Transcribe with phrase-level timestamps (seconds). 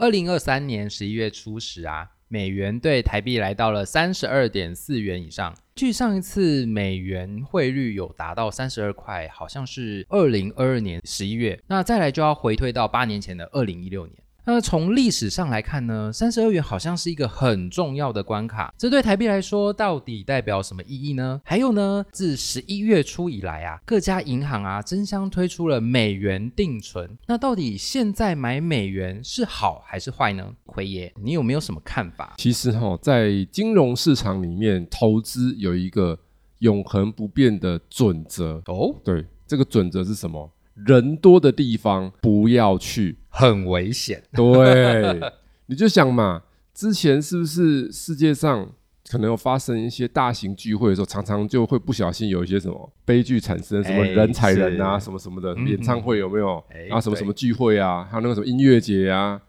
[0.00, 5.54] 二零二三年十一月初时啊，美元对台币来到了三十二点四元以上。
[5.76, 11.60] 据上一次美元汇率有达到三十二块，好像是二零二二年十一月。
[11.66, 14.16] 那再来就要回退到八年前的二零一六年。
[14.44, 18.72] 那从历史上来看呢，三十二元好像是一个很重要的关卡。
[18.76, 21.40] 这对台币来说，到底代表什么意义呢？
[21.44, 27.18] 还有呢，自十一月初以来啊，各家银行啊争相推出了美元定存。
[27.26, 30.52] 那到底现在买美元是好还是坏呢？
[30.66, 32.34] 奎爷，你有没有什么看法？
[32.38, 36.18] 其实哈，在金融市场里面，投资有一个
[36.60, 38.94] 永恒不变的准则哦。
[39.04, 40.50] 对，这个准则是什么？
[40.74, 44.22] 人多的地方不要去，很危险。
[44.32, 45.18] 对，
[45.66, 46.42] 你就想嘛，
[46.74, 48.68] 之前是不是世界上
[49.08, 56.62] 可能有发生一些大型聚会的时候，常常就会不小心有一些什么悲剧产生，什么人踩人啊，什么什么的，演唱会有没有？
[56.88, 59.40] 然后什么什么聚会啊，还有那个什么音乐节啊，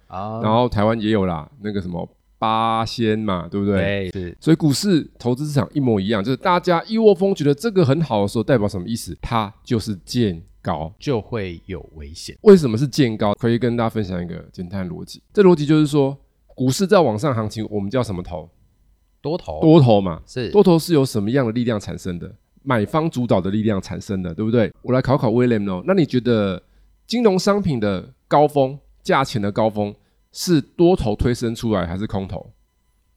[0.41, 2.07] 然后台湾也有啦，那个什么
[2.39, 4.09] 八仙嘛，对不对？
[4.11, 4.35] 是。
[4.39, 9.15] 所以股市投资市场一模一样，就是大家一窝蜂觉得这个很好的时候，代表什么意思？
[9.21, 10.41] 它就是见。
[10.61, 12.37] 高就会有危险。
[12.41, 13.33] 为什么是见高？
[13.33, 15.21] 可以跟大家分享一个简单逻辑。
[15.33, 16.17] 这逻辑就是说，
[16.47, 18.49] 股市在往上行情，我们叫什么头？
[19.21, 19.59] 多头。
[19.61, 22.33] 多头嘛，是多头是由什么样的力量产生的？
[22.63, 24.71] 买方主导的力量产生的，对不对？
[24.83, 25.83] 我来考考 William 哦。
[25.87, 26.61] 那你觉得
[27.07, 29.93] 金融商品的高峰、价钱的高峰
[30.31, 32.51] 是多头推升出来，还是空头？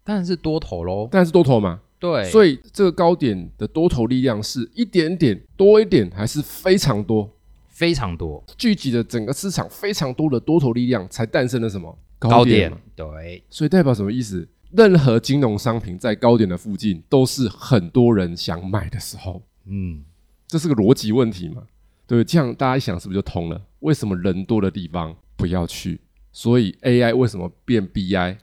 [0.02, 1.08] 当然是多头喽。
[1.10, 1.80] 当然是多头嘛。
[1.98, 7.30] 对，所以这个高点的多头力量是一点点多一点，还是非常多？
[7.74, 12.72] 非常多，聚集的整个市场非常多的多头力量，才诞生了什么高点？
[12.94, 14.48] 对，所以代表什么意思？
[14.70, 19.42] 任何金融商品在高点的附近，都是很多人想买的时候。
[19.66, 20.04] 嗯，
[20.46, 21.64] 这是个逻辑问题嘛？
[22.06, 23.60] 对，这样大家一想，是不是就通了？
[23.80, 26.00] 为什么人多的地方不要去？
[26.30, 28.36] 所以 AI 为什么变 BI？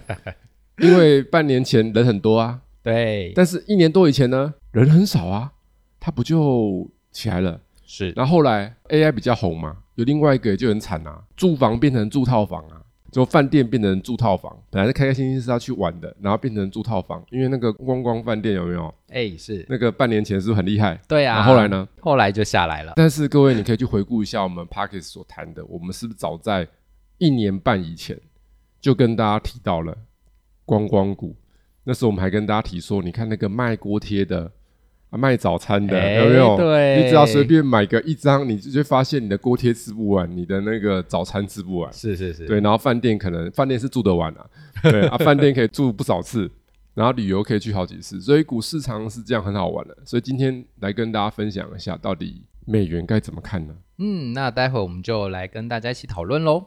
[0.78, 5.52] 因为半年前人很多啊，对，但是一年多以前呢，人很少啊，
[5.98, 7.60] 它不就起来了？
[7.92, 12.80] 是，然后后来 AI 比较红嘛，有另外一个就很惨啊，住房变成住套房啊，
[13.10, 18.94] 就饭店变成住套房，本来是开开心心是要去玩的，然后变成住套房，因为那个观光饭店有没有？
[19.08, 21.00] 哎，是那个半年前是不是很厉害？
[21.08, 21.88] 对啊，后来呢？
[21.98, 22.92] 后来就下来了。
[22.94, 26.68] 但是各位，你可以去回顾一下我们 Parkes 所谈的，我们是不是早在
[27.18, 28.16] 一年半以前
[28.80, 29.98] 就跟大家提到了
[30.64, 31.34] 观光股？
[31.82, 34.52] 那时候我们还跟大家提说，你看那个卖锅贴的。
[35.18, 36.56] 卖早餐的有没有？
[36.56, 41.92] 对，你只要随便买个一张，你就会发现你的锅贴吃不完，你的那个早餐吃不完。
[41.92, 42.60] 是是是，对。
[42.60, 44.46] 然后饭店可能饭店是住得完啊，
[44.82, 46.50] 对 啊，饭店可以住不少次，
[46.94, 49.96] 然后旅游可以去好几次，所以股市常是这样很好玩的。
[50.04, 53.74] 所以今天来跟大家分享一下，到底美元该怎么看呢？
[53.98, 56.66] 嗯，那待会我们就来跟大家一起讨论喽。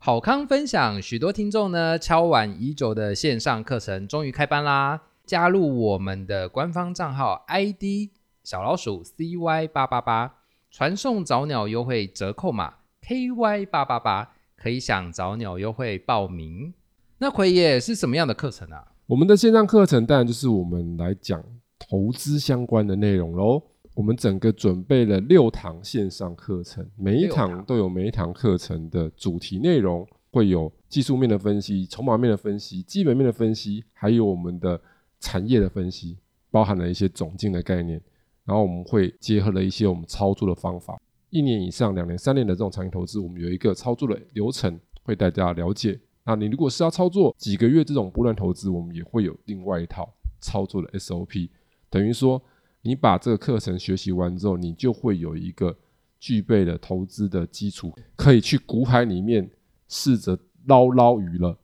[0.00, 5.00] 好康分享，许多听众呢敲碗已久的线上课程终于开班啦！
[5.26, 8.10] 加入我们的官方账号 ID
[8.44, 10.36] 小老鼠 CY 八八八，
[10.70, 16.72] 传送早鸟优惠折扣码 KY 八八八，可以享早鸟优惠报名。
[17.18, 18.92] 那奎爷是什么样的课程啊？
[19.06, 21.42] 我们的线上课程当然就是我们来讲
[21.76, 23.60] 投资相关的内容喽。
[23.98, 34.80] 我们整个准备了六堂线上课程，每一堂都有每一堂课程的主题内容，会有技术面的分析、筹码面的分析、基本面的分析，还有我们的
[35.18, 36.16] 产业的分析，
[36.48, 38.00] 包含了一些总经的概念。
[38.44, 40.96] 然后我们会结合了一些我们操作的方法，
[41.30, 45.98] 一年以上、两年、三年的这种长期投资，我们有一个操作的流程会带大家了解。
[46.22, 50.08] 那你如果是要操作几个月这种波段投资，我们也会有另外一套
[50.38, 51.48] 操作的 SOP，
[51.90, 52.40] 等于说。
[52.82, 55.76] 你把这个课程学习完之后，你就会有一个
[56.18, 59.50] 具备了投资的基础，可以去股海里面
[59.88, 61.56] 试着捞捞鱼了。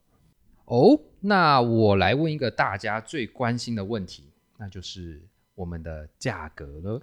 [0.67, 4.25] 哦，那我来问一个大家最关心的问题，
[4.59, 5.23] 那就是
[5.55, 7.01] 我们的价格了。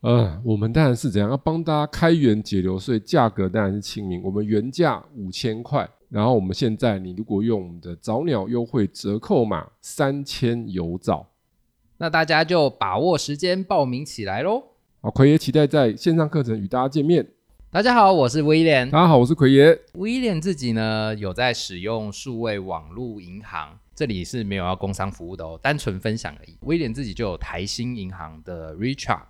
[0.00, 4.22] 呃，我们当然是怎样要帮大家开源节流，所以价格当然是亲民。
[4.22, 11.26] 我们原价五千块，然后我们现在你如果用我们的早鸟优惠折扣码三千有早。
[12.04, 14.62] 那大家就把握时间报名起来喽！
[15.00, 17.26] 好，奎爷期待在线上课程与大家见面。
[17.70, 18.90] 大家好，我是威廉。
[18.90, 19.74] 大家好，我是奎爷。
[19.94, 26.58] 威廉自己呢有在使用数位网络银行，这里是没有要工商服务的哦，单纯分享而已。
[26.66, 29.22] 威廉自己就有台新银行的 Richard，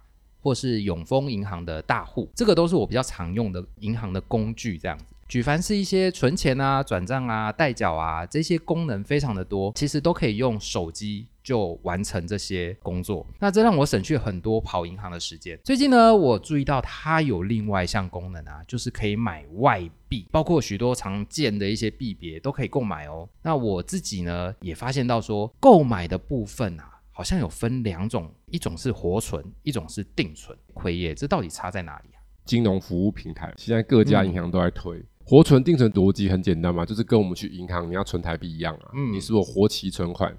[0.43, 5.14] 或是永丰银行的大户，这个都是我比较常用的银行的工具，这样子。
[5.29, 13.27] 举凡是一些存钱啊、转账啊、代缴啊这些功能非常的多，其实都可以用手机就完成这些工作。
[13.41, 15.59] 那这让我省去很多跑银行的时间。
[15.65, 23.29] 最近呢，我注意到它有另外一项功能啊，就是可以买外币，包括许多常见的一些币别都可以购买哦。
[23.43, 30.57] 那我自己呢也发现到说，购买的部分啊，好像有分两种，一种是活存，一种是定存。
[30.75, 32.21] 奎爷，这到底差在哪里啊？
[32.45, 35.03] 金融服务平台现在各家银行都在推。
[35.25, 38.91] 活存定存逻辑很简单嘛，就是跟我们去银行你要存台币一样啊。
[38.95, 40.37] 嗯，你是否活期存款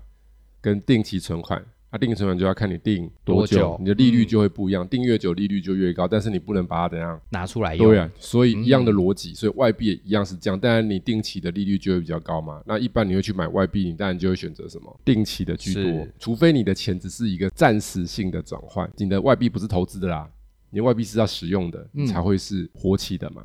[0.62, 1.64] 跟定期存款？
[1.92, 6.08] 那定期存款就要看你定多久，你的利率就会不一样，定越久利率就越高。
[6.08, 7.88] 但是你不能把它怎样拿出来用。
[7.88, 10.60] 对啊，所以一样的逻辑，所以外币也一样是这样。
[10.60, 12.62] 当然你定期的利率就会比较高嘛。
[12.66, 20.30] 那一般你会去买外币，你当然就会选择什么定期的居多，除非你的钱只是一个暂时性的转换，你的外币不是投资的啦，
[20.72, 23.42] 你的外币是要使用的，才会是活期的嘛。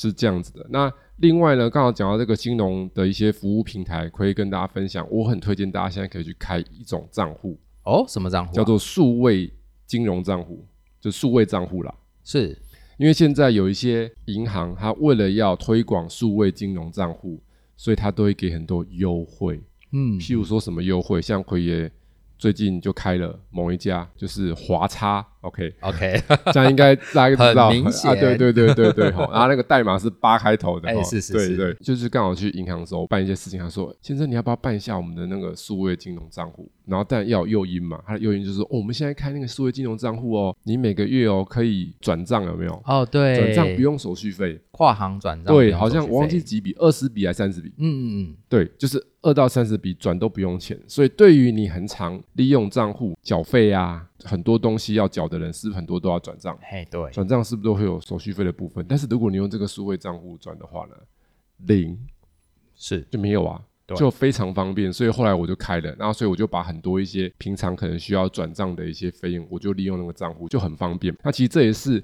[0.00, 0.66] 是这样子的。
[0.70, 5.06] 那另外呢，刚好讲到这个金融的一些服务平台，可以跟大家分享。
[5.10, 8.54] 我很推荐大家现在可以去开一种账户哦，什么账户？
[8.54, 9.52] 叫做数位
[9.86, 10.64] 金融账户，
[10.98, 11.94] 就数位账户啦。
[12.24, 12.56] 是
[12.96, 17.38] 因为现在有一些银行，它为了要推广数位金融账户，
[17.76, 19.60] 所以它都会给很多优惠。
[19.92, 21.92] 嗯，譬如说什么优惠，像奎爷。
[22.40, 26.18] 最近就开了某一家，就是华差，OK OK，
[26.54, 36.66] 这样应该大家知道啊，对对对对对，然后那个代码是八开头的，哎是是是，对对，就是刚好去银行的时候办一些事情，他说先生你要不要办一下我们的那个数位金融账户？
[36.86, 42.82] 然后但要诱因嘛，他的诱因就是说，哦，我们现在开那个数位金融账户哦，你每个月哦可以转账有没有？
[42.86, 47.68] 哦对，转账不用手续费，跨行转账对，好像我忘记几笔，二十笔还是三十笔？
[47.76, 49.09] 嗯嗯嗯，对，就是。
[49.22, 56.58] 二到三十笔转都不用钱，所以对于你很常利用账户缴费啊，很多东西要缴的人，是不是很多都要转账？
[56.62, 58.84] 嘿，对，转账是不是都会有手续费的部分？
[58.88, 60.94] 但是如果你用这个数位账户转的话呢，
[61.66, 61.98] 零
[62.74, 63.62] 是就没有啊，
[63.94, 64.90] 就非常方便。
[64.90, 71.14] 所以后来我就开了，然后所以我就把很多一些平常可能需要转账的一些费用，我就利用那个账户，就很方便。
[71.22, 72.02] 那其实这也是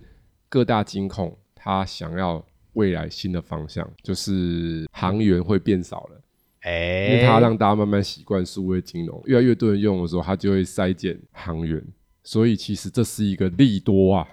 [0.50, 6.20] 各大金控他想要未来新的方向，就是行员会变少了。
[6.66, 11.80] 因为它让大家慢慢习惯数位金融，越来越多人用的时候，它就会筛减行员，
[12.24, 14.26] 所以其实这是一个利多啊。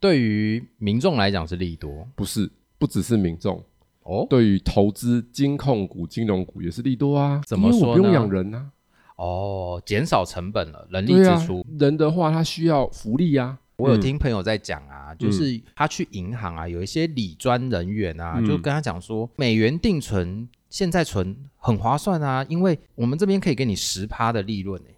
[0.00, 3.62] 对于民众来讲是利多，不是不只是民众
[4.04, 7.42] 哦，对于投资金控股、金融股也是利多啊。
[7.46, 8.70] 怎么说不用养人呢？
[9.16, 11.64] 哦，减少成本了，人力支出。
[11.78, 13.58] 人的话，他需要福利啊。
[13.76, 20.48] 我有听朋友在讲啊，就是他去银行啊，有一些理专人员啊，就跟他讲说，美元定存。
[20.74, 24.96] 现在存很划算啊，因为我们这边可以给你十趴的利润诶，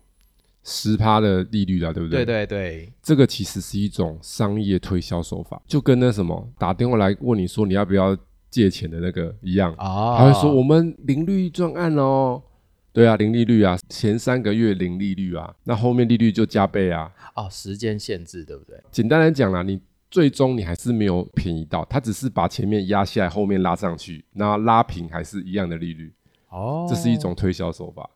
[0.65, 2.25] 十趴的利率啊，对不对？
[2.25, 8.17] 对对对，这个其实是一种商业推销手法，就跟那什么打电话来问你说你要不要
[8.49, 12.43] 借钱的那个一样啊，他会说我们零利率专案哦，
[12.95, 18.81] 对啊，零利率啊，前三个月零利率啊，那后面利率就加倍啊，哦，时间限制对不对？
[18.91, 19.79] 简单来讲啦，你。
[20.11, 26.13] 最终你还是没有便宜到，它只是把前面压下来，后面拉上去，那拉平还是一样的利率。
[26.49, 28.09] 哦，这是一种推销手法。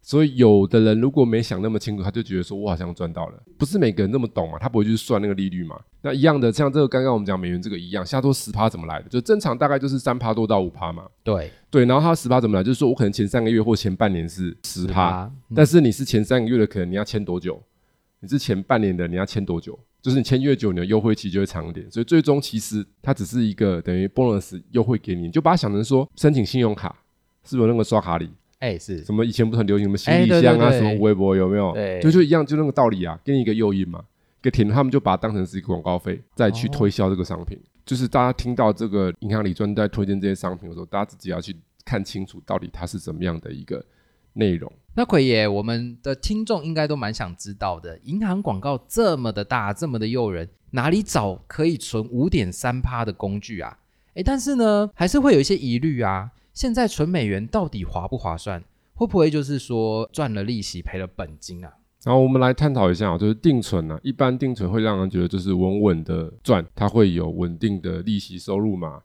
[0.00, 3.42] 所以有的人如果没想那么清楚，他就觉得说我好像赚到了。
[3.58, 5.78] 不是每个人那么懂嘛，他不会去算那个利率嘛。
[6.00, 9.08] 那一样的，像这个刚刚我们讲美元这个一样，下多十趴怎么来的？
[9.08, 11.04] 就正常大概就是三趴多到五趴嘛。
[11.22, 12.62] 对对，然后它十趴怎么来？
[12.64, 17.62] 就是说我可能前三个月或前半年是十趴，但是你是前三个月的，可能你要签多久？
[18.20, 19.78] 你是前半年的，你要签多久？
[20.00, 21.90] 就是你签越久，你的优惠期就会长一点。
[21.90, 26.96] 所以最终其实它只是一个等于 bonus 优惠给你，就把它想成说申请信用卡
[27.44, 28.30] 是不是那个刷卡礼？
[28.60, 31.72] 哎，是什么以前不是很流行什么行李箱啊，什么微博有没有？
[31.72, 34.02] 对，就就一样，就那个道理啊，给你一个诱因嘛，
[34.42, 37.58] 给填他们就把它当成是一个广告费，再去推销这个商品。
[37.86, 43.82] 就是大家听到这个银行里专在推荐这些商品的时候，大家自己要去看清楚到底它是怎么样的一个
[44.38, 44.72] 内容。
[44.94, 53.78] 那奎爷，我们的听众应该都蛮想知道的，银行广告这么的大，这么的诱人，哪里找可以存五点三趴的工具啊？
[54.14, 56.30] 诶，但是呢，还是会有一些疑虑啊。
[56.52, 58.64] 现在存美元到底划不划算？
[58.94, 61.72] 会不会就是说赚了利息赔了本金啊？
[62.02, 69.00] 然后我们来探讨一下啊，就是定存啊，一般定存会让人觉得就是稳稳的赚，它会有稳定的利息收入嘛。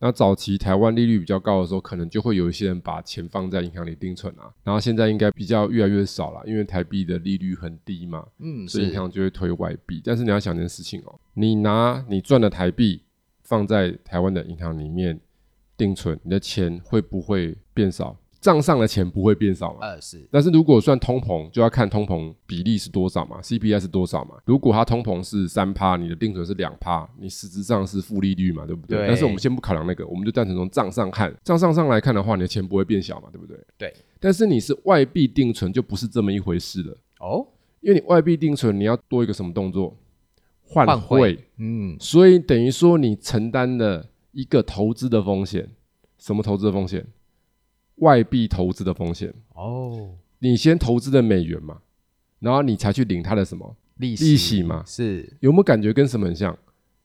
[0.00, 4.48] 那早期台湾利率比较高的时候，可能就会有一些人把钱放在银行里定存啊。
[4.62, 10.00] 然后现在应该比较越来越少了，因为台币的利率很低嘛，嗯，所以银行就会推外币。
[10.04, 13.02] 但是你要想一件事情哦，你拿你赚的台币
[13.42, 15.18] 放在台湾的银行里面
[15.76, 18.16] 定存，你的钱会不会变少？
[18.48, 19.80] 账上的钱不会变少嘛？
[19.82, 24.36] 呃是但是如果算通膨，就要看通膨比例是多少嘛，CPI 是多少嘛。
[24.46, 28.96] 如果它通膨是三趴，你的定存是两趴，你实质上是负利率嘛，对不对？
[29.00, 33.58] 对但是我们先不考量那个，我们就单纯从账上看，账上上来看的话，你的钱不会变小嘛，对不对？
[33.76, 33.92] 对。
[34.18, 37.46] 但是你是外币定存，就不是这么一回事了，哦，
[37.82, 39.94] 因为你外币定存，你要多一个什么动作？
[40.62, 41.38] 换汇。
[41.58, 45.68] 嗯所以等于说你承担了一个投资的风险，
[46.16, 47.06] 什么投资的风险？
[48.00, 49.32] 外币投资的风险。
[49.54, 51.78] 哦，你先投资的美元嘛，
[52.40, 54.82] 然后你才去领它的什么利利息嘛？
[54.86, 56.56] 是，有没有感觉跟什么很像？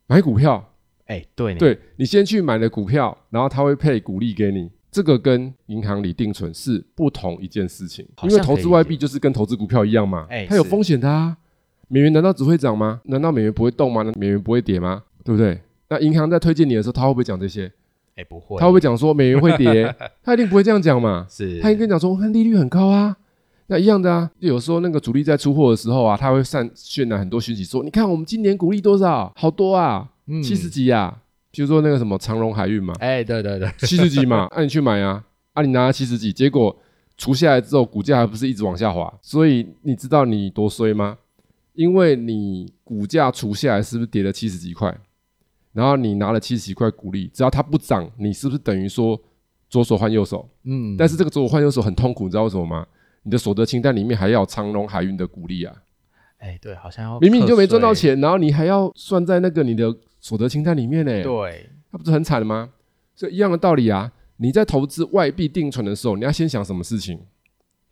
[0.07, 0.73] 买股票，
[1.05, 8.07] 哎对对你先去买了股票，然后它会配股利给你，这个跟银行里定存是不同一件事情。
[8.23, 11.38] 因为投资外币就是跟投资股票一样嘛，哎它有风险的啊。
[11.88, 13.01] 美元难道只会涨吗？
[13.05, 14.03] 难道美元不会动吗？
[14.15, 15.03] 美元不会跌吗？
[15.23, 15.59] 对不对？
[15.89, 17.71] 那银行在推荐你的时候，他会不会讲这些？
[18.15, 19.93] 哎不会，他会不会讲说美元会跌？
[20.24, 21.25] 他一定不会这样讲嘛。
[21.29, 23.15] 是他应该讲说，看利率很高啊，
[23.67, 24.29] 那一样的啊。
[24.39, 31.20] 就有时候那个主力在出货的时候啊，他会散渲染很多讯息，说你看我们今年股利多少，好多啊，嗯七十几啊。
[31.51, 36.75] 比如说那个什么长荣海运嘛，哎对对对，七十几嘛， 那、你去买啊，啊你拿了七十几，结果
[37.15, 41.17] 除下来之后，股价还不是一直往下滑，所以你知道你多衰吗？
[41.74, 44.96] 因为你股价除下来是不是跌了七十几块？
[45.74, 49.20] 然后你拿了七十几块股利，只要它不涨，你是不是等于说
[49.70, 50.48] 左手换右手？
[50.63, 52.88] 嗯但是这个左手换右手很痛苦，你知道为什么吗？
[53.24, 55.75] 你的所得清单里面还要有长隆海运的股利啊，
[56.38, 62.70] 哎对，好像要明明你就没赚到钱，然后你还要算在那个你的所得清单里面呢，对，那不是很惨了吗？
[63.15, 67.20] 所以一样的道理啊，你在投资外币定存的时候，你要先想什么事情？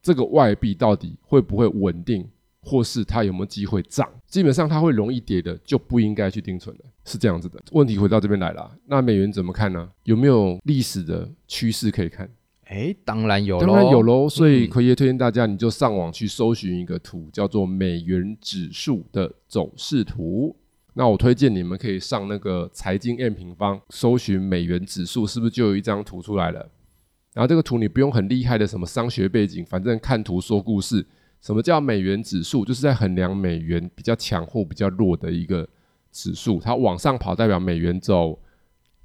[0.01, 2.27] 这个外币到底会不会稳定，
[2.61, 4.09] 或是它有没有机会涨？
[4.31, 7.61] 基本上它会容易跌的，就不应该去定存了，是这样子的。
[7.73, 9.91] 问题回到这边来了，那美元怎么看呢？
[10.05, 12.29] 有没有历史的趋势可以看？
[12.63, 20.55] 哎当然有，当然有，喽，所以嗯奎爷推荐大家，你就上网去搜寻一个图，叫做美元指数的走势图。
[20.93, 26.69] 那我推荐你们可以上那个财经 M 平方，搜寻美元指数，是不是就有一张图出来了？
[27.33, 31.05] 然后这个图你不用很厉害的什么商学背景，反正看图说故事。
[31.41, 32.63] 什么叫美元指数？
[32.63, 35.67] 就是在衡量美元比较强或比较弱的一个
[36.11, 36.59] 指数。
[36.59, 38.37] 它往上跑代表美元走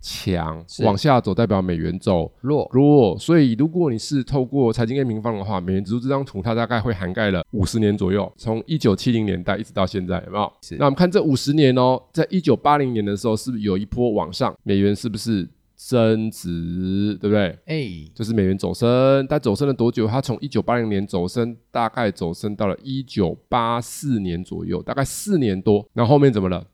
[0.02, 10.52] 强，往下走代表美元走弱，弱，所以如果你是透过财经 A 平方的话，美元指数这张图它大概会涵盖了五十年左右，从一九七零年代一直到现在，有没有？
[10.60, 14.54] 是那我们看这五十年哦，在一九八零年的时候，是不是有一波往上？
[14.62, 17.16] 美元是不是升值？
[17.20, 17.58] 对不对？
[17.66, 20.06] 哎就是美元走升，但走升了多久？
[20.06, 25.86] 它从一九八零年走升，大概走升到了一九八四年左右，大概四年多。
[25.92, 26.66] 然后后面怎么了？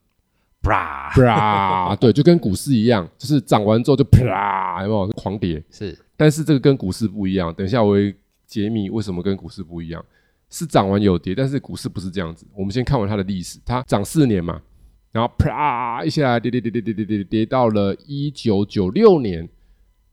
[0.63, 5.63] 啪，啪，对，就跟股市一样，就是涨完之后就啪，有没有狂跌？
[5.71, 8.15] 是但是这个跟股市不一样，等一下我会
[8.47, 10.05] 解密为什么跟股市不一样。
[10.49, 12.47] 是涨完有跌，但是股市不是这样子。
[12.55, 14.61] 我们先看完它的历史，它涨四年嘛，
[15.13, 19.47] 然后啪一下来跌跌跌跌跌跌跌跌到了一九九六年，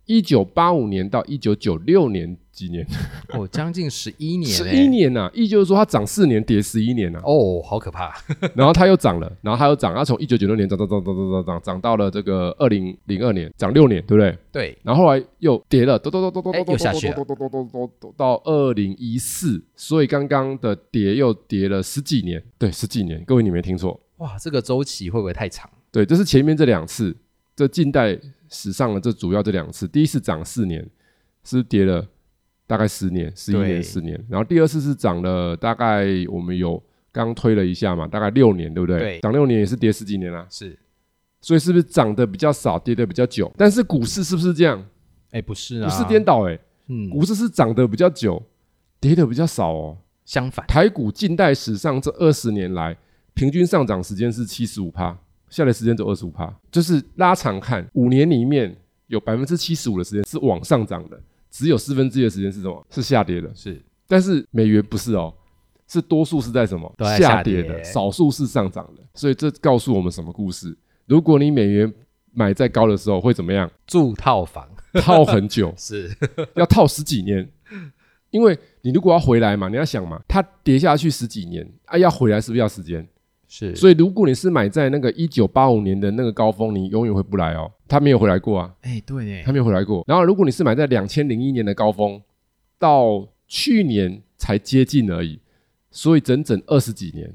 [0.06, 2.86] 一九八五年到一九九六年几年？
[3.32, 8.12] 哦，将近十一年，十一，年呐、啊，意就是说它涨四年跌十一年呐、啊，哦，好可怕，
[8.54, 14.38] 然后它又涨了，然后它又涨，它从一九九六年涨涨涨涨涨涨涨涨到了这个二零零二年，涨六年，对不对？
[14.52, 17.14] 对，然后后来又跌了，咚咚咚咚咚哎咚又下去了。
[17.14, 25.70] 咚咚咚咚咚咚到二零一四，所以刚刚的跌又跌了十几年，对，十几年，各位你没听错，哇，这个周期会不会太长？
[25.92, 27.14] 对，这是前面这两次，
[27.56, 30.88] 这近代史上的这主要这两次，第一次涨四年，
[31.44, 32.08] 是跌了
[32.68, 39.00] 大概十年，十一年、十年，然后第二次是涨了大概我们有刚推了一下嘛，大概六年，对不对？
[39.00, 40.78] 对涨六年也是跌十几年啦、是，
[41.42, 43.52] 所以是不是涨得比较少，跌得比较久？
[43.58, 44.86] 但是股市是不是这样？
[45.32, 48.42] 哎，不是啊，不是颠，倒哎、嗯，股市是涨得比较久，
[49.00, 49.98] 跌得比较少哦。
[50.26, 52.96] 相反，台股近代史上这二十年来，
[53.34, 55.18] 平均上涨时间是七十五趴，
[55.50, 58.76] 下跌时间只有二十五趴，就是拉长看，五年里面
[59.08, 61.20] 有百分之七十五的时间是往上涨的，
[61.50, 62.86] 只有四分之一的时间是什么？
[62.90, 63.50] 是下跌的。
[63.56, 65.34] 是但是美元不是哦，
[65.88, 69.04] 是多数是在什么在下跌的，少数是上涨的。
[69.14, 70.76] 所以这告诉我们什么故事？
[71.06, 71.92] 如果你美元
[72.32, 73.70] 买在高的时候会怎么样？
[73.88, 76.16] 住套房，套很久， 是
[76.56, 77.48] 要套十几年，
[78.30, 83.08] 因为你如果要回来嘛，你要想嘛，它跌下去十几年，啊，要回来是不是要时间？
[83.52, 89.44] 是，所以如果你是买在那个一九八五年的那个高峰，你永远回不来哦，他没有回来过啊，哎，对耶。
[89.44, 90.06] 它，没有回来过。
[90.08, 92.22] 然后如果你是买在两千零一年的高峰，
[92.78, 95.40] 到去年才接近而已，
[95.90, 97.34] 所以整整二十几年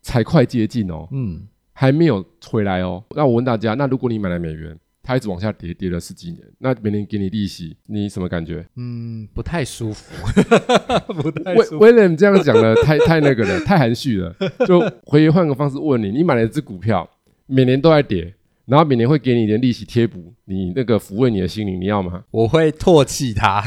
[0.00, 3.04] 才快接近哦，嗯，还没有回来哦。
[3.10, 4.78] 那我问大家，那如果你买了美元，
[5.08, 8.62] 它一直往下跌，跌了十几年，那每年给你利息，你什么感觉？
[8.76, 10.04] 嗯，不太舒服，
[11.14, 14.36] 不太威威廉这样讲的太太那个了，太含蓄了。
[14.66, 17.08] 就回换个方式问你，你买了一只股票，
[17.46, 18.34] 每年都在跌，
[18.66, 22.24] 然后每年会给你一点利息贴补，你那个抚慰你的心灵，你要吗？
[22.30, 23.62] 我会唾弃它。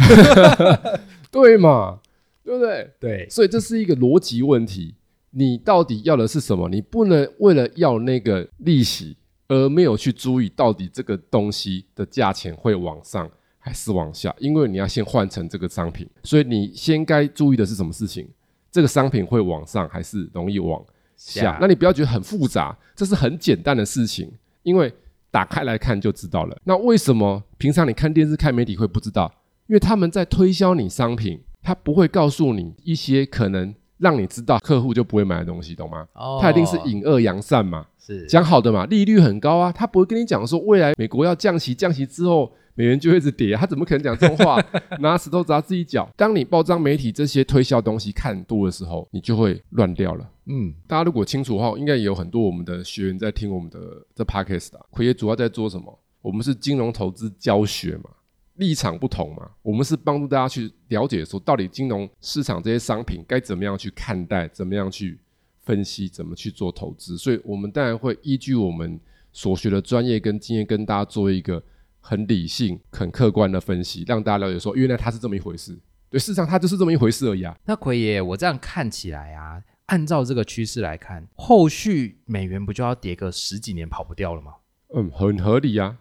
[1.31, 2.01] 对嘛？
[2.43, 2.87] 对不对？
[2.99, 4.93] 对，所以这是一个逻辑问题，
[5.31, 6.69] 你到底要的是什么？
[6.69, 9.17] 你不能为了要那个利息，
[9.51, 13.29] 而没有去注意到底这个东西的价钱会往上
[13.59, 18.25] 还是往下，因为你要先换成这个商品，所以你先该注意的是什么事情？
[18.71, 20.81] 这个商品会往上还是容易往
[21.17, 21.57] 下下？
[21.59, 24.31] 那你不要觉得很复杂，这是很简单的事情，
[24.63, 24.89] 因为
[25.29, 26.57] 打开来看就知道了。
[26.63, 29.29] 那为什么平常你看电视、看媒体会不知道？
[29.67, 36.07] 因为他们在推销你商品，他不会告诉你一些可能让你知道客户就不会买的东西，懂吗？
[36.13, 44.59] 哦他一定是引恶扬善嘛，是讲好的嘛，利率很高啊，他不会跟你讲说未来美国要降息，降息之后美元就会一直跌，他怎么可能讲这种话？
[44.99, 46.09] 拿石头砸自己脚。
[46.17, 50.27] 当你报章媒体这些推销东西看多的时候，你就会乱掉了。
[50.47, 53.79] 嗯，大家如果清楚的话，应该也有很多我们的学员在听我们的
[54.15, 54.85] 这 podcast 啊。
[54.89, 55.99] 奎爷主要在做什么？
[56.21, 58.09] 我们是金融投资教学嘛，
[58.55, 65.19] 立场不同嘛，我们是帮助大家去了解说，到底金融市场这些商品该怎么样去看待，怎么样去
[65.63, 67.17] 分析，怎么去做投资。
[67.17, 68.99] 所以，我们当然会依据我们
[69.31, 71.63] 所学的专业跟经验，跟大家做一个
[71.99, 75.77] 很理性、很客观的分析，让大家了解说，原来它是这么一回事。
[76.09, 77.57] 对，事实上它就是这么一回事而已啊。
[77.65, 84.55] 那奎爷，我这样看起来啊，按照这个趋势来看，后续美元不就要跌个十几年跑不掉了吗？
[84.93, 85.99] 嗯，很合理啊。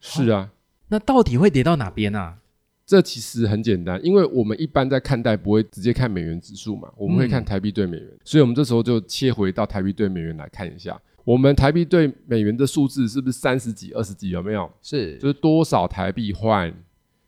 [0.00, 0.52] 是啊。
[0.88, 2.38] 那到底会跌到哪边啊？
[2.86, 14.30] 这其实很简单，因为我们一般在看待不会直接看美元指数嘛，我们会看台币对美元，所以我们这时候就切回到台币对美元来看一下，我们台币对美元的数字是不是三十几、二十几？
[14.30, 14.70] 有没有？
[14.80, 16.72] 是就是多少台币换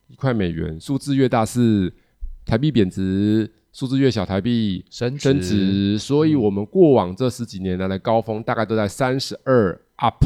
[0.08, 1.92] 一块美元，数字越大是
[2.46, 10.24] 台币贬值，数字越小台币升升值，所以我们过往这十几年来的高峰大概都在三十二 up，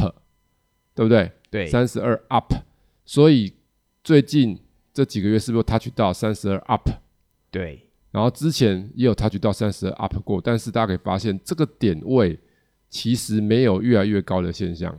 [0.93, 1.29] 对不对？
[1.51, 2.53] 对，三十二 up，
[3.05, 3.53] 所以
[4.03, 4.59] 最近
[4.93, 6.89] 这几个月是不是 touch 到三十二 up？
[7.51, 12.39] 对，然后之前也有 touch 到三十二 up 过，但是大家可以发现这个点位
[12.89, 14.97] 其实没有越来越高的现象，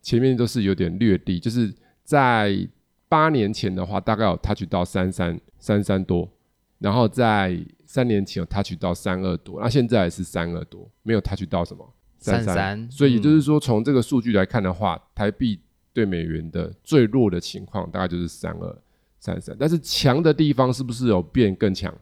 [0.00, 2.68] 前面都是有点略低，就是在
[3.08, 6.30] 八年前的话，大概有 touch 到三三三三多，
[6.78, 15.60] 然后在三年前有 touch 到三二多，那现在是三二多，没有 touch 到什么三33所以也就是说，从这个数据来看的话，台币
[15.98, 18.78] 对美元的最弱的情况大概就是三二
[19.18, 21.92] 三三，但是强的地方是不是有变更强？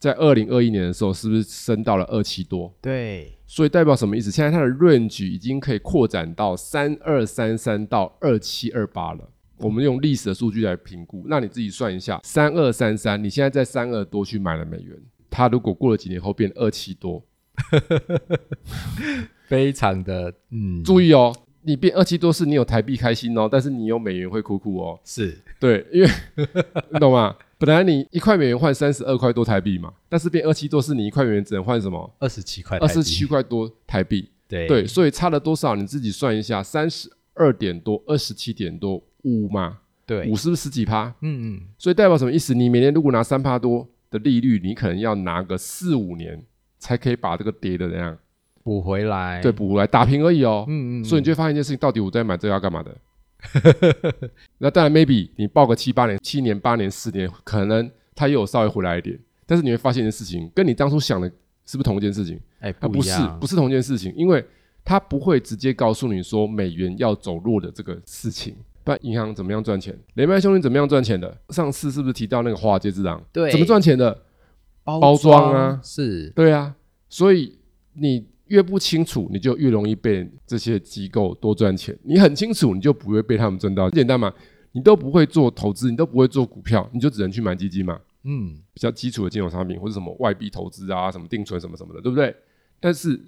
[0.00, 2.74] 在二零二一年的时候，是不是升到了二七多？
[2.80, 4.28] 对，所以代表什么意思？
[4.28, 9.30] 现在它的 range 已经可以扩展到三二三三到二七二八了。
[9.58, 14.98] 我们用历史的数据来评估，那你自己算一下，三二三三，你现在在三二多去买了美元，
[15.30, 17.22] 它如果过了几年后变二七多，
[19.46, 24.98] 非常的嗯，注意哦，你变二七多是你有台币开心哦，但是你有美元会哭哭哦。
[25.04, 26.08] 是对，因为
[26.90, 27.34] 你懂吗？
[27.58, 32.12] 本来你一块美元换三十二块多台币嘛，但是变二七多是你一块美元只能换什么？
[32.18, 34.28] 二十七块，二十七，块多台币。
[34.48, 35.74] 对对，所以差了多少？
[35.76, 41.06] 你自己算一下，三十二点多，二十七点多，五嘛，对，五是不是十几趴？
[41.20, 42.52] 嗯嗯，所以代表什么意思？
[42.52, 46.44] 你每年如果拿三趴多的利率，你可能要拿个四五年
[46.78, 48.18] 才可以把这个跌的怎样？
[48.62, 50.64] 补回来，对，补回来打平而已哦。
[50.68, 52.96] 嗯嗯，所以你就会发现一件事情，到底我在买这个要干嘛的？
[54.58, 61.28] 那当然，maybe 你报个七八年、七年、八年、四年，可能它又有稍微回来一点，但是你会发现一件事情，跟你当初想的
[61.66, 62.38] 是不是同一件事情？
[62.60, 64.44] 哎，它不是，不是同一件事情，因为
[64.84, 68.54] 它不会直接告诉你说美元要走弱的这个事情。
[68.84, 69.96] 不然银行怎么样赚钱？
[70.14, 71.36] 雷曼兄弟怎么样赚钱的？
[71.50, 73.22] 上次是不是提到那个华尔街之狼？
[73.32, 74.22] 对怎么赚钱的？
[74.84, 76.74] 包包装啊是，对啊，
[77.08, 77.56] 所以
[77.92, 81.98] 你越不清楚，你就越容易被这些机构多赚钱。
[82.04, 83.88] 你很清楚，你就不会被他们赚到。
[83.88, 84.30] 简单嘛，
[84.72, 87.98] 你都不会做投资，你都不会做股票，你就只能去买基金嘛。
[88.24, 92.36] 嗯，比较基础的金融商品或者什么外币投资啊、什么定存什么什么的，对不对？
[92.78, 93.18] 但是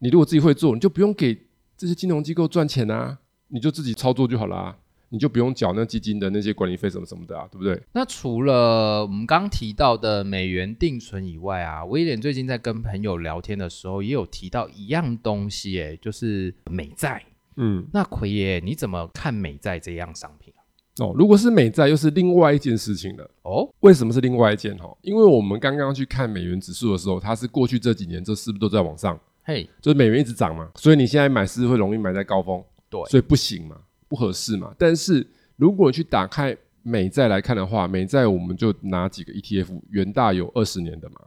[0.00, 1.34] 你如果自己会做，你就不用给
[1.78, 3.18] 这些金融机构赚钱啊，
[3.48, 4.76] 你就自己操作就好啦。
[5.14, 7.80] 你就不用缴那基金的那些管理费什么什么的啊，对不对？
[7.92, 17.22] 那除了我们刚提到的美元定存以外啊，威廉最近在跟朋友聊天的时候，也有提到一样东西，哎，就是美债。
[17.56, 20.60] 嗯，那奎爷，你怎么看美债这样商品啊？
[20.98, 23.30] 哦，如果是美债，又是另外一件事情了。
[23.42, 24.76] 哦，为什么是另外一件？
[24.78, 29.16] 哈，因为我们刚刚去看美元指数的时候，它是过去这几年这是不是都在往上？
[29.44, 33.76] 嘿，就是美元一直涨嘛，所以你现在买是会容易买在高峰，对，所以不行嘛，
[34.08, 34.74] 不合适嘛。
[34.78, 41.20] 但是如果去打开美债来看的话，美债我们就拿几个 ETF，元大有二十年的嘛，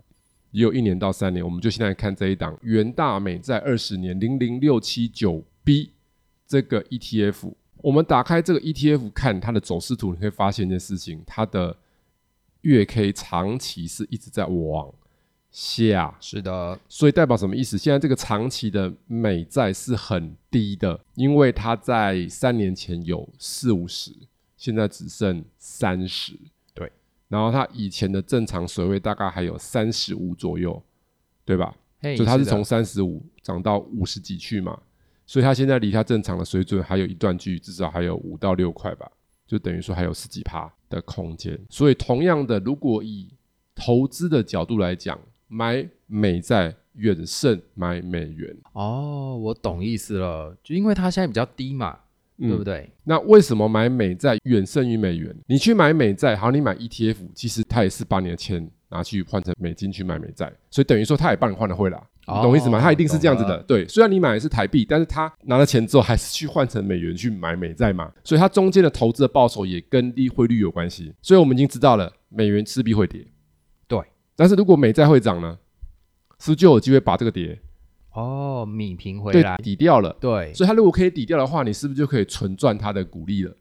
[0.52, 5.92] 也有一年到三年，我们就现在看这一档元大美债二十年零零六七九 B
[6.46, 7.54] 这个 ETF。
[7.78, 11.78] 我们打开这个 ETF 看它的走势图，你会发现一件事情：它的
[12.62, 14.92] 月 K 长期是一直在往
[15.60, 17.80] 下，是的，所以代表什么意思？
[17.80, 24.14] 现在这个长期的美债是很低的，因为它在三年前有四五十，
[24.56, 26.38] 现在只剩三十。
[26.76, 26.92] 对，
[27.28, 30.80] 然后它以前的正常水位大概还有三十五左右，
[31.44, 31.76] 对吧？
[32.02, 34.80] 嘿就它是从三十五涨到五十几去嘛，
[35.26, 39.12] 所以它现在离它正常的水准还有一段距离，至少还有五到六块吧，
[39.48, 41.60] 就等于说还有十几趴的空间。
[41.68, 43.28] 所以同样的，如果以
[43.74, 51.98] 投资的角度来讲，买美债远胜买美元，哦，我懂意思了，就因为它现在比较低嘛，
[52.38, 52.90] 嗯对不对？
[53.04, 55.36] 那为什么买美债远胜于美元？
[55.48, 61.98] 你去买美债，好，你买 ETF，其实它也是把你的钱拿去换成美金去买美债，所以等于说它也帮你换了汇啦。
[62.28, 62.82] 哦你懂意思吗？
[62.82, 63.44] 它一定是这样子。
[63.46, 71.14] 的对，虽然你买的是台币，但是他拿了钱之后还是去换成美元去买美债嘛，所以它中间的投资的报酬也跟利汇率有关系。
[71.22, 73.26] 所以我们已经知道了，美元势必会跌。
[74.38, 75.58] 对，但是如果美债会涨呢，
[76.40, 77.60] 是不是就有机会把这个跌
[78.14, 80.16] 哦，米平回对来，抵掉了？
[80.20, 83.56] 对，所以它如果可以抵掉的话，你是不是就可以纯赚它的股利了？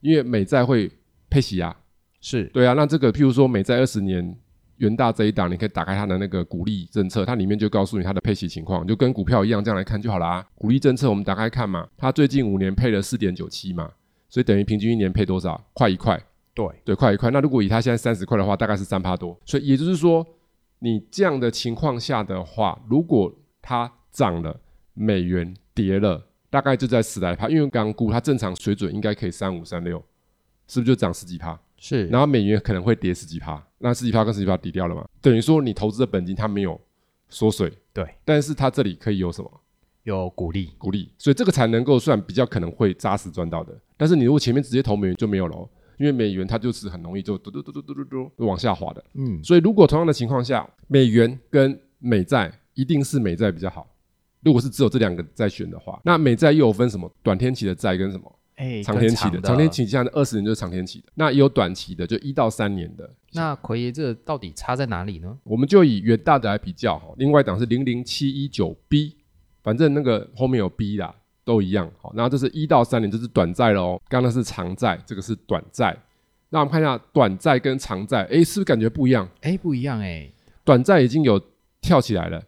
[0.00, 0.90] 因为美债会
[1.28, 1.74] 配息啊，
[2.20, 2.74] 是对啊。
[2.74, 4.36] 那这个譬如说美债二十年
[4.76, 10.46] 元大这一档，你可以打开它的那个股利政策，它里面就告诉你它的配息情况，就跟股票一样，这样来看就好啦。
[10.54, 13.90] 股利政策我们打开看嘛，它最近五年配了四点九七嘛，
[14.28, 15.60] 所以等于平均一年配多少？
[15.72, 16.22] 快一块，
[16.56, 17.30] 对，对，快一块。
[17.30, 19.38] 那如果以它现在三十块的话，大概是三趴多。
[19.44, 20.26] 所以也就是说，
[20.78, 24.58] 你这样的情况下的话，如果它涨了，
[24.94, 30.02] 美元跌了，大概就在十来趴，因为刚估它正常水准应该可以三五三六，
[30.66, 31.60] 是不是就涨十几趴？
[31.76, 35.06] 是，然后美元可能会跌十几趴，那十几趴跟十几趴抵掉了嘛？
[35.20, 36.80] 等于说你投资的本金它没有
[37.28, 39.60] 缩水，对，但是它这里可以有什么
[40.04, 43.78] 有鼓励，股利，所以这个才能够算比较可能会扎实赚到的。
[43.98, 49.04] 但是你如果前面直接投美元就没有了哦，因为美元它就是很容易就嘟嘟嘟嘟嘟嘟嘟往下滑的。
[49.14, 53.86] 嗯，所以如果同样的情况下，美元跟美债一定是美债比较好。
[54.42, 59.32] 如果是只有这两个在选的话，那美债又有分什么短天期的债跟什么哎，长天期的？
[59.32, 63.10] 更长天，期像二十年就是长天期的，那也有短期的，就一到三年的。
[63.32, 65.36] 那奎爷这到底差在哪里呢？
[65.44, 69.16] 我们就以远大的来比较哈，另外一档是零零七一九 B，
[69.62, 71.14] 反正那个后面有 B 啦，
[71.46, 71.90] 都一样。
[72.02, 73.98] 好，那这是一到三年，这是短债了哦。
[74.08, 75.96] 刚刚那是长债，这个是短债。
[76.50, 79.26] 那我们看一下短债跟长债，哎，是不是感觉不一样？
[79.40, 80.30] 哎，不一样哎，
[80.64, 81.40] 短债已经有
[81.80, 82.42] 跳起来了，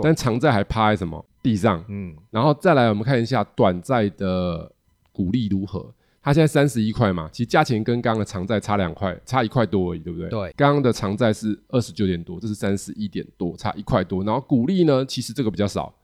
[0.00, 1.84] 但长债还趴在什么地上？
[1.88, 4.72] 嗯，然后再来，我们看一下短债的
[5.10, 5.92] 股利如何。
[6.22, 10.28] 它现在三十一块嘛，其实价钱跟刚刚的长债差两块，差一块多而已，对不对？
[10.28, 14.24] 对刚刚的长债是二十九点多，这是三十一点多，差一块多。
[14.24, 15.94] 然后股利呢，其实这个比较少，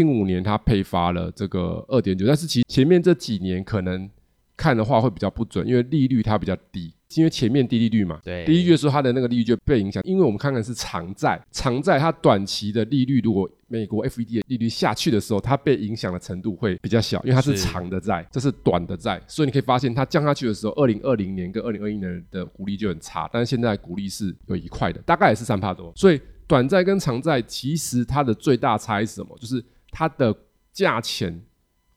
[0.00, 4.08] 近五年它配发了这个二点九，但是其实前面这几年可能
[4.56, 29.36] 看的话会比较不准，因为利率它比较低，因为前面低利率嘛，对，低利率的时候，它的那个利率就被影响，因为我们看看是长债，长债它短期的利率，如果美国 FED 的利率下去的时候，它被影响的程度会比较小，因为它是是长的债，这是短的债，所以你可以发现它降下去的时候，二零二零年跟二零二一年的股利就很差，但是现在股利是有一块的，大概也是三帕多，所以短债跟长债其实它的最大差异是什么？
[29.40, 30.34] 就是它的
[30.72, 31.40] 价钱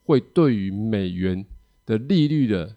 [0.04, 1.44] 会对于美元
[1.88, 2.76] 的利率的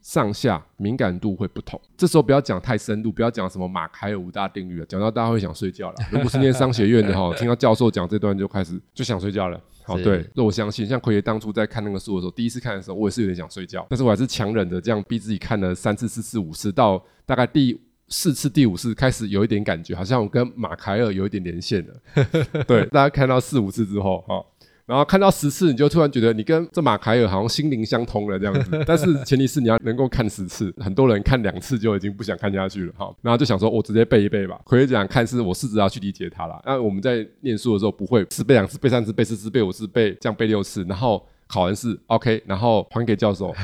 [0.00, 1.80] 上下敏感度会不同。
[1.96, 5.96] 这时候不要讲太深入，不要讲什么马凯尔五大定律了，讲到大家会想睡觉了。
[6.10, 9.60] 如果是念商学院的哈，听到教授讲这段就开始就想睡觉了。
[9.84, 22.64] 好，是对，那我相信，像奎爷当初在看那个书的时候，第一次看的时候，我也是有点想睡觉，但是我还是强忍着这样逼自己看了三次、四次、五次，到大概第四次、第五次开始有一点感觉，好像我跟马凯尔有一点连线了。
[22.66, 24.44] 对，大家看到四五次之后，哈、
[24.86, 28.78] 然后看到十次，你就突然觉得你跟这马凯尔好像心灵相通了这样子。
[28.86, 33.14] 但是前提是你要能够看十次，很多人看两次就已经不想看下去了哈。
[33.22, 34.60] 然后就想说，我直接背一背吧。
[34.66, 36.60] 可以讲看是我试着要去理解它啦。
[36.66, 41.24] 那我们在念书的时候不会是背两次背三次背四次背五次背这样背六次，然后。
[41.54, 43.54] 考完试 OK，然后还给教授。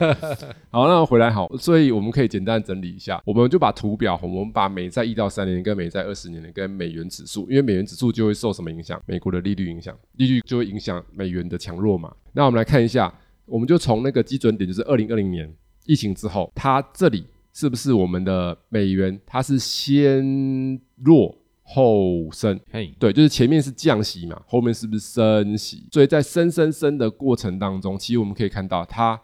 [0.72, 8.98] 好，那回来好，所以我们可以简单整理一下，我们就把图表，我们把美债一到三年跟美债二十年的跟美元指数，因为美元指数就会受什么影响？
[9.04, 12.10] 美国的利率影响，利率就会影响美元的强弱嘛。
[12.32, 13.12] 那我们来看一下，
[13.44, 15.52] 我们就从那个基准点，就是二零二零年
[15.84, 19.20] 疫情之后，它这里是不是我们的美元？
[19.26, 21.36] 它是先弱。
[21.68, 25.88] 后升，嘿，对，就是前面是降息嘛，后面是不是升息？
[25.90, 29.20] 所以在升升升的过程当中，其实我们可以看到它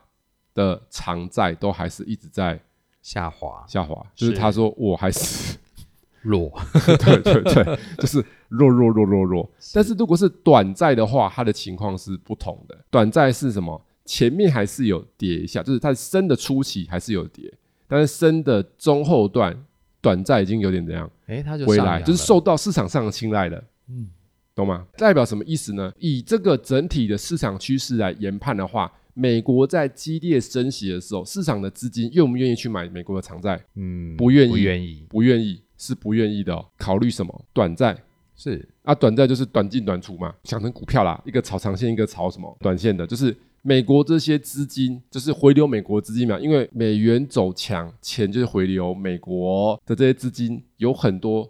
[0.53, 2.61] 的长债都还是一直在
[3.01, 4.05] 下滑，下滑。
[4.17, 5.57] 就是他说我还是
[6.21, 6.53] 弱，
[6.99, 9.49] 对对对，就是弱弱弱弱弱。
[9.73, 12.77] 但是如果是短债的话，它的情况是不同的。
[12.91, 13.81] 短债是什么？
[14.05, 17.55] 前面还是有跌一下，就是它升的初期还是有跌，
[17.87, 19.65] 但是升的中后段。
[20.03, 21.11] 短债已经有点怎样？
[21.27, 23.65] 哎，它就回来，就是受到市场上的青睐了。
[23.89, 24.09] 嗯，
[24.55, 24.85] 懂吗？
[24.99, 25.91] 代表什么意思呢？
[25.97, 33.59] 以这个整体的市场趋势来研判的话，美国在激烈升息的时候，市场的资金愿不愿意去买美国的长债？
[33.77, 36.63] 嗯，不愿意，不愿意，不愿意，是不愿意的。
[36.77, 37.45] 考虑什么？
[37.53, 37.97] 短债
[38.35, 43.35] 是啊，短债就是短进短出嘛，想成股票啦，一个炒长线，一个炒什么短线的，就是。
[43.63, 51.49] 美国这些资金就是回流美国资金嘛，因为美元走强，钱就是回流美国的这些资金，有很多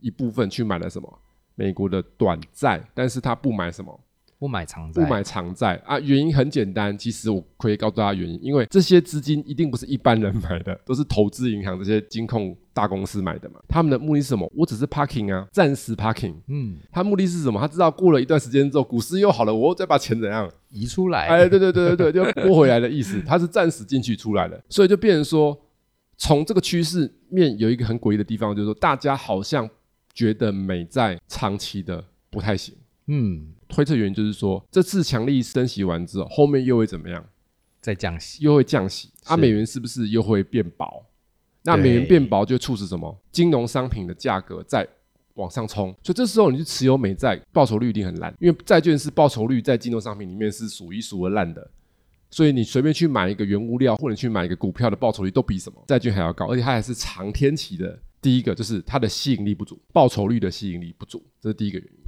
[0.00, 1.20] 一部分去买了什么
[1.54, 4.00] 美国的短债，但是他不买什么。
[4.42, 6.00] 不买长债，不买长债啊！
[6.00, 13.60] 原因很简单，其实我可以告诉大家原因，因为这些资金一定不是一般人买的，都是投资银行这些金控大公司买的嘛。
[13.68, 14.50] 他们的目的是什么？
[14.52, 16.34] 我只是 parking 啊，暂时 parking。
[16.48, 17.60] 嗯，他目的是什么？
[17.60, 21.28] 他知道过了一段时间之后，股市又好了，我再把钱怎样移出来？
[21.28, 23.22] 哎，对对对对对，就拨回来的意思。
[23.22, 25.56] 他是暂时进去出来的，所以就变成说，
[26.16, 29.70] 从这个趋势面有一个很诡异的地方，就是说大家好像
[30.12, 32.74] 觉得美债长期的不太行。
[33.06, 33.54] 嗯。
[33.68, 37.24] 推测原因就是说，这次强力升息完之后，后面又会怎么样？
[37.80, 39.10] 再降息，又会降息。
[39.24, 41.06] 啊，美元是不是又会变薄？
[41.62, 43.18] 那美元变薄就促使什么？
[43.30, 44.86] 金融商品的价格在
[45.34, 45.88] 往上冲。
[46.02, 51.70] 所以这时候你去持有美债，报酬率一定很烂，因为债券是报酬率在金融商品里面是数一数二烂的。
[52.30, 57.98] 所以你随便去买一个原物料，或者去买一个股票的报酬率都比什么债券还要高，而且它还是长天期的。
[58.20, 62.01] 第一个就是它的吸引力不足，报酬率的吸引力不足，这是第一个原因。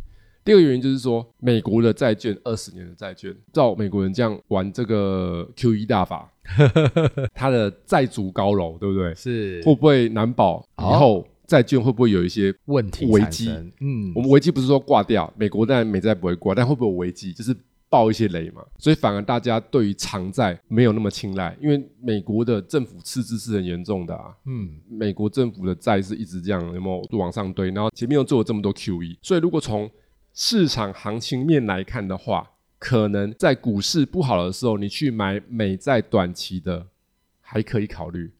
[0.45, 6.31] 第二个原因就是说，美国的债券二十年的债券，照美国人这样玩这个 Q E 大法，
[7.33, 9.15] 它的债主高楼，对不对？
[9.15, 13.49] 是会不会难保以后债券会不会有一些问题危机？
[13.81, 17.33] 嗯，我们危机不是说挂掉，美国但美债不会挂，但会不会有危机？
[17.33, 17.57] 就是
[17.89, 18.63] 爆一些雷嘛。
[18.79, 24.35] 所以反而大家对于长债没有那么青睐，因为美国的政府赤字是很严重的啊。
[24.45, 29.91] 嗯，美国政府的债是一直这样有没有往上堆，然后前面又做了这么多 Q E，所以如果从
[30.35, 36.89] 市场行情面来看的话，可能在股市不好的时候，你去买美债短期的
[37.41, 38.33] 还可以考虑，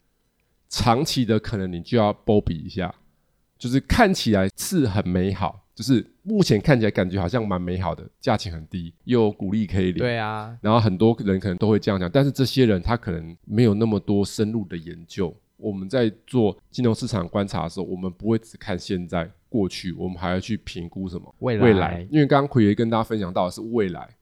[0.69, 2.93] 长期的可能你就要波比一下。
[3.57, 9.99] 就是看起来是很美好，就是目前看起来感觉好像蛮美好的，价钱很低，又有股利可以领。
[9.99, 15.35] 对啊，然后很多人可能都会这样讲，但是这些人他可能没有那么多深入的研究。
[15.65, 19.31] 我们在做金融市场观察的时候，我们不会只看现在。
[19.49, 22.05] 过去我们还要去评估什么未来？
[22.11, 24.17] 因为刚刚奎爷跟大家分享到的是未来，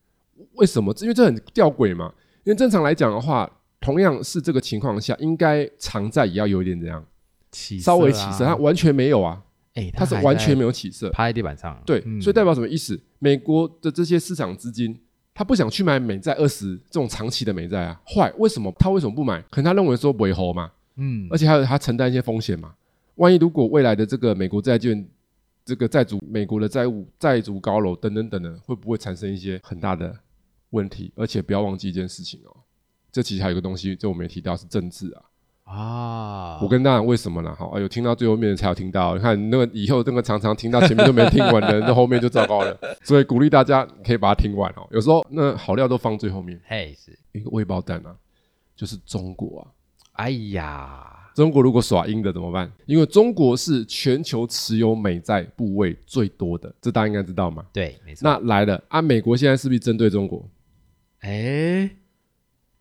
[0.57, 0.94] 为什么？
[1.00, 2.12] 因为这很吊诡嘛。
[2.44, 3.50] 因为正常来讲的话，
[3.81, 7.02] 同样是这个情况下，应该长债也要有一点怎样
[7.50, 9.42] 起稍微起色，它完全没有啊。
[9.72, 11.83] 哎，它是完全没有起色，趴在地板上。
[11.87, 13.00] 对，所以代表什么意思？
[13.18, 15.00] 美国的这些市场资金，
[15.33, 17.98] 他不想去买美债二十这种长期的美债啊。
[18.05, 18.70] 坏，为什么？
[18.78, 19.40] 他为什么不买？
[19.50, 20.70] 可能他认为说不会猴嘛。
[21.02, 22.74] 嗯，而且还有他承担一些风险嘛。
[23.16, 25.04] 万一如果未来的这个美国债券，
[25.64, 30.16] 这个债主美国的债务债主高楼等等等等，会不会产生一些很大的
[30.70, 31.12] 问题？
[31.16, 32.56] 而且不要忘记一件事情哦，
[33.10, 35.22] 这其实还有个东西，这我没提到是政治啊
[35.64, 36.58] 啊！
[36.62, 37.54] 我跟大家为什么呢？
[37.54, 42.76] 哈，有听到最后面才有听到，你看那个以后那个常常听到前面都没听完的， 那后面就糟糕了。
[43.02, 44.86] 所以鼓励大家可以把它听完哦。
[44.90, 48.16] 有时候那好料都放最后面，嘿，是一个未爆弹啊，
[48.74, 49.68] 就是中国啊！
[50.12, 51.09] 哎呀。
[51.35, 52.70] 中国如果耍阴的怎么办？
[52.85, 57.64] 因为中国是全球持有美债部位最多的，这大家应该知道吗？
[57.72, 58.20] 对，没错。
[58.22, 60.46] 那来了啊，美国现在是不是针对中国？
[61.20, 61.88] 哎，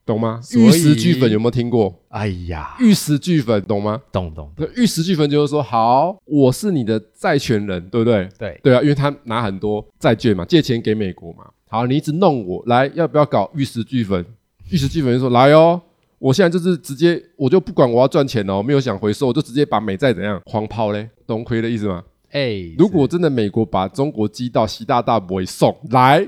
[0.05, 0.41] 懂吗？
[0.53, 1.97] 玉石俱焚有没有听过？
[2.09, 4.01] 哎呀，玉石俱焚懂吗？
[4.11, 4.51] 懂懂。
[4.75, 8.27] 玉石俱焚就是说，好，我是你的债权人，对不对？
[8.37, 11.45] 对对啊，因为他拿很多债券嘛，借钱给美国嘛。
[11.69, 14.25] 好，你一直弄我，来，要不要搞玉石俱焚？
[14.69, 15.81] 玉石俱焚就说来哦。
[16.21, 22.03] 我现在就是直接，我就不管我要赚钱哦，没有想回收，我就直接把美债怎样狂抛嘞，懂亏的意思吗？
[22.29, 26.25] 哎，如果真的美国把中国击到习大大不会送来，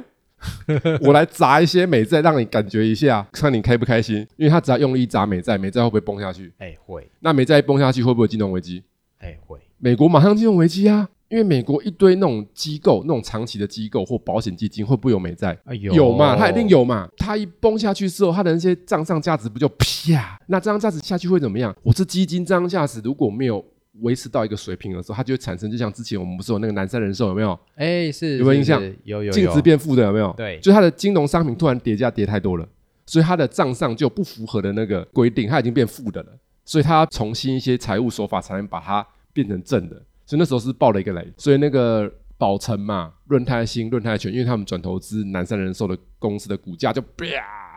[0.99, 4.27] 我来砸一些美债，让你感觉一下，看你开不开心。
[4.35, 6.51] 因为他只要用力砸美债，美债会不会崩下去？
[6.57, 7.07] 哎，会。
[7.19, 8.81] 那美债崩下去，会不会金融危机？
[9.19, 9.59] 哎，会。
[9.77, 11.07] 美国马上金融危机啊！
[11.33, 15.57] 因为美国一堆那种机构，那种长期的机构或保险基金，会不会有美债？
[15.81, 16.35] 有有嘛？
[16.35, 17.09] 它一定有嘛？
[17.17, 20.39] 它一崩下去之后，它的那些账上价值不就啪？
[20.45, 21.75] 那账上价值下去会怎么样？
[21.81, 23.65] 我是基金账上价值如果没有。
[24.01, 27.57] 维持到一个水平的时候，它就会产生，就像之前我们不是有那个南山人寿有没有？
[27.75, 28.81] 哎，是有没有印象？
[29.03, 30.33] 有有净值变负的有没有？
[30.35, 32.67] 对，就它的金融商品突然跌价跌太多了，
[33.05, 36.29] 所以它的账上就不符合的那个规定，它已经变负的了，
[36.65, 47.25] 所以它要重新一些财务手法才能把它变成正的，所以那时候是爆了一个雷，所以那个宝城嘛、润泰新、润泰全，因为他们转投资南山人寿的公司的股价就啪。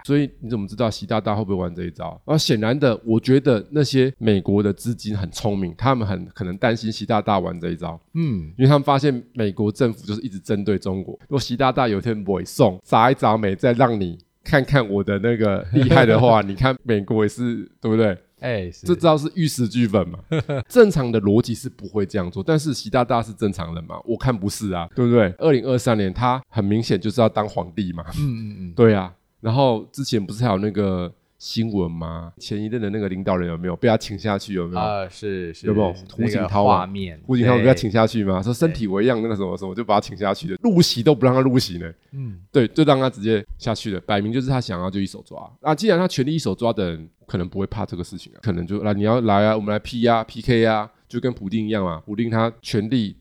[0.04, 2.20] 所以你怎么知道习大大会不会玩这一招？
[2.26, 8.00] 啊，显然的，我觉得那些美国的资金很聪明，他们很可能担心习大大玩这一招。
[8.14, 11.14] 嗯，因为他们发现美国政府就是一直针对中国。
[11.22, 18.16] 如果习大大有一天不会送砸一砸美，再让你看看我的那个厉害的话， 你看美国也是对不对？
[18.46, 20.18] 哎，这招是玉石俱焚嘛？
[20.68, 23.96] 正常的逻辑是不会这样做，但是习大大是正常人嘛？
[24.04, 25.28] 我看不是啊，对不对？
[25.38, 28.04] 二零二三年他很明显就是要当皇帝嘛。
[28.18, 29.12] 嗯嗯嗯， 对啊。
[29.40, 32.32] 然后之前不是还有那个新闻吗？
[32.38, 34.54] 前一任的那个领导人有没有被他请下去？
[34.54, 35.08] 有没有啊？
[35.08, 37.20] 是是有没有胡锦涛画面？
[37.26, 38.42] 胡锦涛被他请下去吗？
[38.42, 41.92] 说身体为恙，那个什么什么，就把他请下去的，入席都不让他入席呢。
[42.12, 45.38] 嗯，对，就让他直接下去了，摆明就是他想要就一手抓。
[45.60, 53.16] 那既然他全力一手抓的人，可能不会怕这个事情啊，可能就来你要来啊，我们来 P 啊 PK 啊，就跟普丁一样嘛，普丁他全力。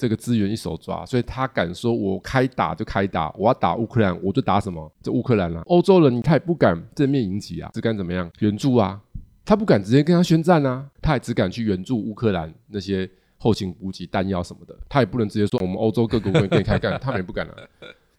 [0.00, 4.90] 这个资源一手抓，所以他敢说：“我开打就开打，我要打乌克兰，我就打什么？
[5.02, 5.60] 这乌克兰了。
[5.66, 8.98] 欧洲人他也不敢正面迎击啊，只敢怎么样援助啊？
[9.44, 14.74] 他不敢直接跟他宣战啊，他也只敢去援助乌克兰那些后勤补给、弹药什么的。
[14.88, 17.54] 他也不能直接说我们欧洲各国会跟你开干， 他们也不敢啊。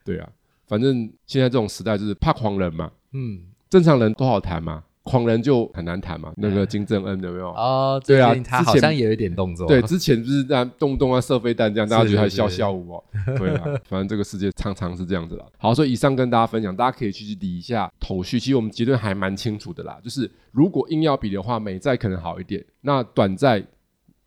[0.06, 0.30] 对啊，
[0.68, 2.92] 反正现在这种时代就是怕狂人嘛。
[3.14, 3.42] 嗯，
[3.72, 7.50] 正常人都好谈嘛。”狂人就很难谈嘛，那个金正恩有没有？
[7.50, 9.68] 哦，对啊，他好像也有一点动作。
[9.68, 13.04] 对，之前就是在动不动啊射飞弹这样，大家觉得他笑笑我哦。
[13.38, 15.46] 对啊，反正这个世界常常是这样子啦。
[15.58, 18.40] 好，所以以上跟大家分享，大家可以去理一下头绪。
[18.40, 23.64] 其实我们结论还蛮清楚的啦，就是如果硬要比的话，美债可能好一点，那短债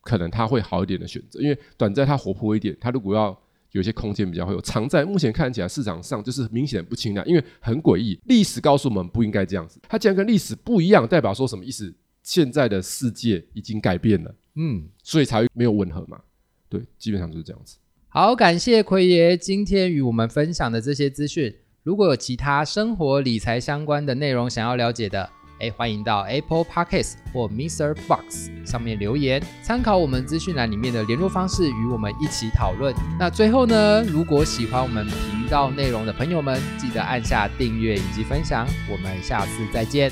[0.02, 3.36] 可能它会好一点的选择，因为短债它活泼一点，它如果要。
[3.74, 8.16] 有些空间比较会有藏在，目前看起来市场上就是明显不清亮，因为很诡异。
[8.26, 11.92] 历史告诉我们不应该这样子，它既然跟历史不一样，代表说什么意思？
[12.22, 16.20] 现在的世界已经改变了，嗯，所以才会没有吻合嘛。
[16.68, 17.76] 对，基本上就是这样子。
[18.08, 21.52] 好，感谢奎爷今天与我们分享的这些资讯。
[21.82, 25.28] 如果有其他生活理财相关的内容想要了解的，
[25.64, 27.94] 哎，欢迎到 Apple Podcasts 或 Mr.
[28.06, 32.94] Box 上面留言，参考我们资讯栏里面的联络方式，与我们一起讨论。
[33.18, 38.66] 那最后呢，如果喜欢我们频道内容的朋友们，记得按下订阅以及分享。
[38.90, 40.10] 我们下次再见，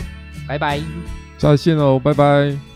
[0.49, 0.81] 拜拜。
[1.37, 2.72] 再见喽，拜拜。